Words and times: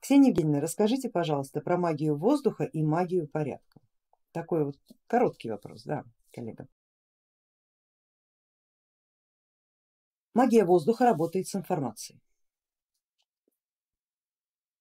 Ксения 0.00 0.30
Евгеньевна, 0.30 0.60
расскажите, 0.60 1.10
пожалуйста, 1.10 1.60
про 1.60 1.76
магию 1.76 2.16
воздуха 2.16 2.64
и 2.64 2.82
магию 2.82 3.28
порядка. 3.28 3.80
Такой 4.32 4.64
вот 4.64 4.76
короткий 5.06 5.50
вопрос, 5.50 5.84
да, 5.84 6.04
коллега. 6.32 6.66
Магия 10.32 10.64
воздуха 10.64 11.04
работает 11.04 11.48
с 11.48 11.54
информацией. 11.54 12.20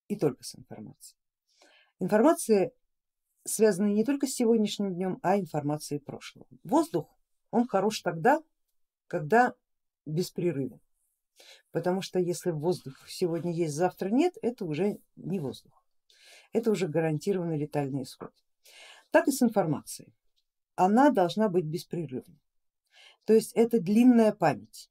И 0.07 0.15
только 0.15 0.43
с 0.43 0.55
информацией. 0.55 1.17
Информация 1.99 2.71
связана 3.43 3.87
не 3.87 4.05
только 4.05 4.25
с 4.25 4.33
сегодняшним 4.33 4.93
днем, 4.93 5.19
а 5.21 5.37
информацией 5.37 5.99
прошлого. 5.99 6.47
Воздух, 6.63 7.09
он 7.51 7.67
хорош 7.67 8.01
тогда, 8.01 8.41
когда 9.07 9.53
беспрерывен. 10.05 10.79
Потому 11.71 12.01
что 12.01 12.19
если 12.19 12.51
воздух 12.51 13.07
сегодня 13.07 13.51
есть, 13.51 13.75
завтра 13.75 14.09
нет, 14.09 14.37
это 14.41 14.65
уже 14.65 14.99
не 15.15 15.39
воздух, 15.39 15.83
это 16.53 16.71
уже 16.71 16.87
гарантированный 16.87 17.57
летальный 17.57 18.03
исход. 18.03 18.31
Так 19.11 19.27
и 19.27 19.31
с 19.31 19.41
информацией, 19.41 20.13
она 20.75 21.09
должна 21.09 21.49
быть 21.49 21.65
беспрерывной. 21.65 22.39
То 23.25 23.33
есть 23.33 23.53
это 23.53 23.79
длинная 23.79 24.31
память, 24.31 24.89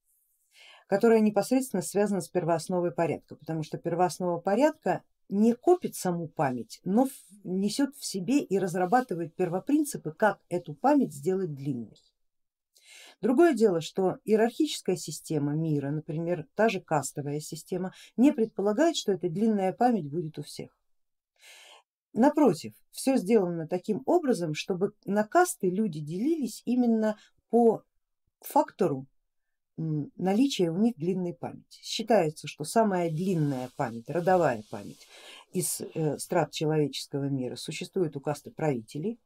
которая 0.87 1.21
непосредственно 1.21 1.83
связана 1.83 2.21
с 2.21 2.29
первоосновой 2.29 2.93
порядка, 2.93 3.37
потому 3.37 3.63
что 3.63 3.79
первооснова 3.79 4.39
порядка 4.39 5.03
не 5.29 5.55
копит 5.55 5.95
саму 5.95 6.29
память, 6.29 6.81
но 6.85 7.09
несет 7.45 7.95
в 7.97 8.05
себе 8.05 8.41
и 8.41 8.59
разрабатывает 8.59 9.35
первопринципы, 9.35 10.13
как 10.13 10.41
эту 10.49 10.75
память 10.75 11.13
сделать 11.13 11.55
длинной. 11.55 11.97
Другое 13.21 13.53
дело, 13.53 13.81
что 13.81 14.19
иерархическая 14.25 14.97
система 14.97 15.55
мира, 15.55 15.91
например, 15.91 16.47
та 16.55 16.69
же 16.69 16.81
кастовая 16.81 17.41
система, 17.41 17.93
не 18.17 18.33
предполагает, 18.33 18.97
что 18.97 19.13
эта 19.13 19.29
длинная 19.29 19.73
память 19.73 20.09
будет 20.09 20.39
у 20.39 20.43
всех. 20.43 20.77
Напротив, 22.13 22.75
все 22.91 23.17
сделано 23.17 23.67
таким 23.67 24.03
образом, 24.07 24.55
чтобы 24.55 24.93
на 25.05 25.25
касты 25.25 25.69
люди 25.69 26.01
делились 26.01 26.63
именно 26.65 27.19
по 27.51 27.83
фактору 28.41 29.07
наличия 29.77 30.71
у 30.71 30.77
них 30.77 30.97
длинной 30.97 31.35
памяти. 31.35 31.81
Считается, 31.83 32.49
что 32.49 32.65
самая 32.65 33.11
длинная 33.11 33.71
память, 33.77 34.11
родовая 34.11 34.65
память 34.71 35.07
из 35.53 35.81
э, 35.81 36.19
страт 36.19 36.53
человеческого 36.53 37.29
мира 37.29 37.57
существует 37.57 38.17
у 38.17 38.21
касты 38.21 38.51
правителей, 38.51 39.21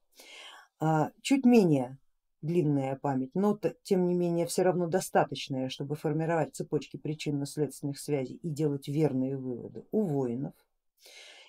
а 0.79 1.11
чуть 1.23 1.47
менее 1.47 1.99
длинная 2.43 2.97
память, 2.97 3.31
но 3.35 3.59
тем 3.83 4.07
не 4.07 4.15
менее 4.15 4.47
все 4.47 4.63
равно 4.63 4.87
достаточная, 4.87 5.69
чтобы 5.69 5.97
формировать 5.97 6.55
цепочки 6.55 6.97
причинно-следственных 6.97 7.99
связей 7.99 8.37
и 8.43 8.51
делать 8.51 8.89
верные 8.89 9.37
выводы 9.39 9.85
у 9.93 10.03
воинов. 10.03 10.53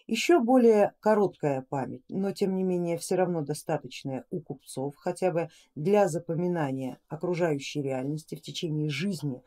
Еще 0.05 0.39
более 0.39 0.94
короткая 0.99 1.61
память, 1.61 2.03
но 2.09 2.31
тем 2.33 2.55
не 2.55 2.64
менее 2.64 2.97
все 2.97 3.16
равно 3.16 3.41
достаточная 3.41 4.25
у 4.31 4.41
купцов, 4.41 4.95
хотя 4.97 5.31
бы 5.31 5.49
для 5.75 6.09
запоминания 6.09 6.99
окружающей 7.08 7.81
реальности 7.81 8.36
в 8.36 8.41
течение 8.41 8.89
жизни 8.89 9.41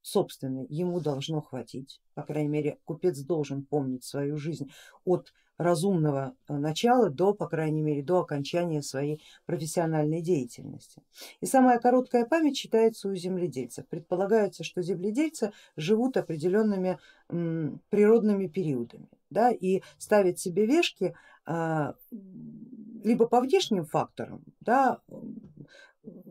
собственной 0.00 0.66
ему 0.70 1.00
должно 1.00 1.42
хватить, 1.42 2.00
по 2.14 2.22
крайней 2.22 2.48
мере 2.48 2.78
купец 2.84 3.18
должен 3.20 3.64
помнить 3.64 4.04
свою 4.04 4.38
жизнь 4.38 4.70
от 5.04 5.34
разумного 5.58 6.34
э, 6.48 6.56
начала 6.56 7.10
до, 7.10 7.34
по 7.34 7.46
крайней 7.46 7.82
мере, 7.82 8.02
до 8.02 8.20
окончания 8.20 8.82
своей 8.82 9.20
профессиональной 9.44 10.22
деятельности. 10.22 11.02
И 11.40 11.46
самая 11.46 11.78
короткая 11.78 12.24
память 12.24 12.56
считается 12.56 13.08
у 13.08 13.14
земледельцев. 13.14 13.86
Предполагается, 13.88 14.64
что 14.64 14.80
земледельцы 14.80 15.52
живут 15.76 16.16
определенными 16.16 16.98
природными 17.90 18.46
периодами 18.46 19.08
да, 19.28 19.50
и 19.50 19.82
ставят 19.98 20.38
себе 20.38 20.64
вешки 20.64 21.14
а, 21.44 21.94
либо 23.04 23.26
по 23.26 23.40
внешним 23.40 23.84
факторам, 23.84 24.42
да, 24.60 25.00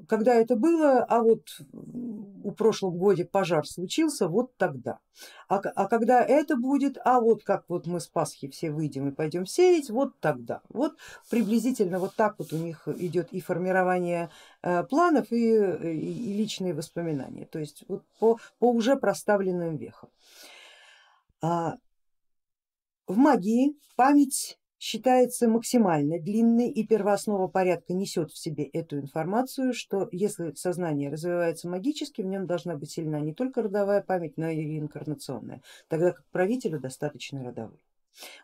когда 0.07 0.33
это 0.33 0.55
было, 0.55 1.03
а 1.03 1.21
вот 1.21 1.43
у 2.43 2.51
прошлом 2.51 2.97
годе 2.97 3.25
пожар 3.25 3.67
случился, 3.67 4.27
вот 4.27 4.55
тогда. 4.57 4.99
А, 5.49 5.57
а 5.57 5.87
когда 5.87 6.23
это 6.23 6.55
будет, 6.55 6.97
а 7.03 7.19
вот 7.19 7.43
как 7.43 7.65
вот 7.67 7.87
мы 7.87 7.99
с 7.99 8.07
Пасхи 8.07 8.47
все 8.47 8.71
выйдем 8.71 9.09
и 9.09 9.11
пойдем 9.11 9.45
сеять, 9.45 9.89
вот 9.89 10.17
тогда. 10.19 10.61
Вот 10.69 10.95
приблизительно 11.29 11.99
вот 11.99 12.15
так 12.15 12.35
вот 12.39 12.53
у 12.53 12.57
них 12.57 12.87
идет 12.87 13.33
и 13.33 13.41
формирование 13.41 14.29
э, 14.61 14.83
планов, 14.83 15.31
и, 15.31 15.35
и, 15.35 16.31
и 16.31 16.33
личные 16.33 16.73
воспоминания, 16.73 17.45
то 17.45 17.59
есть 17.59 17.83
вот 17.87 18.03
по, 18.19 18.39
по 18.59 18.71
уже 18.71 18.95
проставленным 18.95 19.75
вехам. 19.75 20.09
А, 21.41 21.77
в 23.07 23.17
магии 23.17 23.75
память 23.95 24.57
считается 24.79 25.47
максимально 25.47 26.19
длинной 26.19 26.69
и 26.69 26.85
первооснова 26.85 27.47
порядка 27.47 27.93
несет 27.93 28.31
в 28.31 28.37
себе 28.37 28.65
эту 28.65 28.99
информацию, 28.99 29.73
что 29.73 30.07
если 30.11 30.53
сознание 30.53 31.09
развивается 31.09 31.67
магически, 31.67 32.21
в 32.21 32.27
нем 32.27 32.45
должна 32.45 32.75
быть 32.75 32.91
сильна 32.91 33.19
не 33.19 33.33
только 33.33 33.63
родовая 33.63 34.01
память, 34.01 34.37
но 34.37 34.49
и 34.49 34.57
реинкарнационная, 34.57 35.61
тогда 35.87 36.11
как 36.11 36.25
правителю 36.27 36.79
достаточно 36.79 37.43
родовой. 37.43 37.83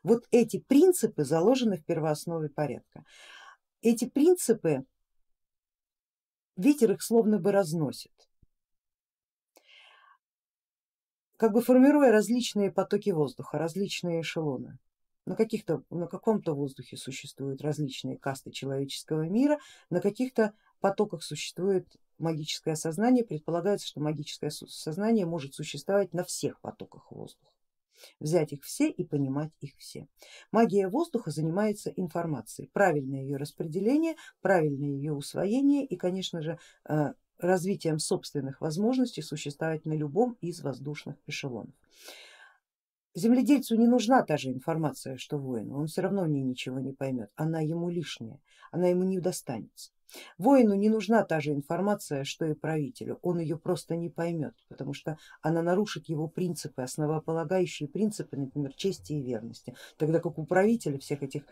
Вот 0.01 0.25
эти 0.31 0.59
принципы 0.59 1.23
заложены 1.23 1.77
в 1.77 1.85
первооснове 1.85 2.49
порядка. 2.49 3.03
Эти 3.81 4.05
принципы, 4.05 4.85
ветер 6.55 6.91
их 6.91 7.03
словно 7.03 7.37
бы 7.37 7.51
разносит, 7.51 8.11
как 11.37 11.51
бы 11.51 11.61
формируя 11.61 12.11
различные 12.11 12.71
потоки 12.71 13.09
воздуха, 13.09 13.57
различные 13.57 14.21
эшелоны 14.21 14.79
на, 15.25 15.35
каких-то, 15.35 15.83
на 15.89 16.07
каком-то 16.07 16.53
воздухе 16.53 16.97
существуют 16.97 17.61
различные 17.61 18.17
касты 18.17 18.51
человеческого 18.51 19.27
мира, 19.27 19.59
на 19.89 20.01
каких-то 20.01 20.53
потоках 20.79 21.23
существует 21.23 21.87
магическое 22.17 22.75
сознание, 22.75 23.23
предполагается, 23.23 23.87
что 23.87 24.01
магическое 24.01 24.49
сознание 24.49 25.25
может 25.25 25.53
существовать 25.53 26.13
на 26.13 26.23
всех 26.23 26.59
потоках 26.61 27.11
воздуха. 27.11 27.51
Взять 28.19 28.51
их 28.53 28.63
все 28.63 28.89
и 28.89 29.05
понимать 29.05 29.51
их 29.61 29.73
все. 29.77 30.07
Магия 30.51 30.89
воздуха 30.89 31.31
занимается 31.31 31.89
информацией, 31.89 32.69
правильное 32.73 33.21
ее 33.21 33.37
распределение, 33.37 34.15
правильное 34.41 34.89
ее 34.89 35.13
усвоение 35.13 35.85
и, 35.85 35.95
конечно 35.95 36.41
же, 36.41 36.59
э, 36.89 37.13
развитием 37.37 37.99
собственных 37.99 38.61
возможностей 38.61 39.21
существовать 39.21 39.85
на 39.85 39.93
любом 39.93 40.37
из 40.41 40.61
воздушных 40.61 41.15
эшелонов. 41.27 41.73
Земледельцу 43.15 43.75
не 43.75 43.87
нужна 43.87 44.23
та 44.23 44.37
же 44.37 44.49
информация, 44.49 45.17
что 45.17 45.37
воину, 45.37 45.77
он 45.77 45.85
все 45.85 46.01
равно 46.01 46.23
в 46.23 46.29
ней 46.29 46.41
ничего 46.41 46.79
не 46.79 46.93
поймет, 46.93 47.29
она 47.35 47.59
ему 47.59 47.89
лишняя, 47.89 48.39
она 48.71 48.87
ему 48.87 49.03
не 49.03 49.19
достанется. 49.19 49.91
Воину 50.37 50.73
не 50.75 50.89
нужна 50.89 51.23
та 51.23 51.39
же 51.39 51.51
информация, 51.51 52.23
что 52.23 52.45
и 52.45 52.53
правителю, 52.53 53.19
он 53.21 53.39
ее 53.39 53.57
просто 53.57 53.95
не 53.95 54.09
поймет, 54.09 54.55
потому 54.67 54.93
что 54.93 55.17
она 55.41 55.61
нарушит 55.61 56.09
его 56.09 56.27
принципы, 56.27 56.81
основополагающие 56.81 57.87
принципы, 57.87 58.37
например, 58.37 58.73
чести 58.73 59.13
и 59.13 59.21
верности, 59.21 59.75
тогда 59.97 60.19
как 60.19 60.37
у 60.39 60.45
правителя 60.45 60.97
всех 60.97 61.21
этих 61.23 61.43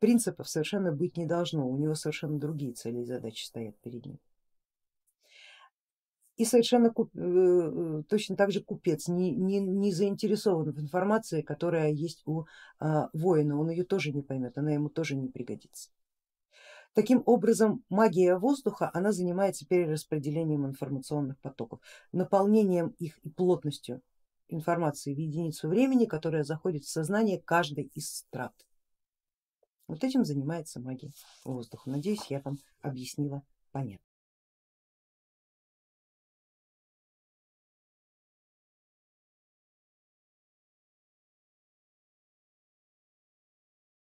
принципов 0.00 0.48
совершенно 0.48 0.92
быть 0.92 1.16
не 1.16 1.26
должно, 1.26 1.66
у 1.66 1.76
него 1.78 1.94
совершенно 1.94 2.38
другие 2.38 2.72
цели 2.72 3.00
и 3.00 3.04
задачи 3.04 3.44
стоят 3.44 3.76
перед 3.80 4.04
ним 4.04 4.18
и 6.42 6.44
совершенно 6.44 6.88
э, 6.88 6.92
э, 7.14 8.02
точно 8.08 8.34
так 8.34 8.50
же 8.50 8.60
купец 8.60 9.06
не, 9.06 9.30
не, 9.30 9.60
не 9.60 9.92
заинтересован 9.92 10.72
в 10.72 10.80
информации, 10.80 11.40
которая 11.40 11.92
есть 11.92 12.22
у 12.26 12.46
а, 12.80 13.10
воина, 13.12 13.60
он 13.60 13.70
ее 13.70 13.84
тоже 13.84 14.10
не 14.10 14.22
поймет, 14.22 14.58
она 14.58 14.72
ему 14.72 14.88
тоже 14.88 15.14
не 15.14 15.28
пригодится. 15.28 15.90
Таким 16.94 17.22
образом 17.26 17.84
магия 17.88 18.36
воздуха, 18.36 18.90
она 18.92 19.12
занимается 19.12 19.64
перераспределением 19.68 20.66
информационных 20.66 21.38
потоков, 21.38 21.78
наполнением 22.10 22.88
их 22.98 23.18
и 23.18 23.30
плотностью 23.30 24.02
информации 24.48 25.14
в 25.14 25.18
единицу 25.18 25.68
времени, 25.68 26.06
которая 26.06 26.42
заходит 26.42 26.82
в 26.82 26.90
сознание 26.90 27.38
каждой 27.38 27.84
из 27.94 28.12
страт. 28.12 28.52
Вот 29.86 30.02
этим 30.02 30.24
занимается 30.24 30.80
магия 30.80 31.12
воздуха. 31.44 31.88
Надеюсь, 31.88 32.26
я 32.30 32.40
вам 32.40 32.58
объяснила 32.80 33.44
понятно. 33.70 34.11